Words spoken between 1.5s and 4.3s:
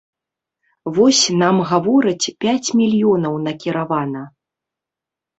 гавораць, пяць мільёнаў накіравана.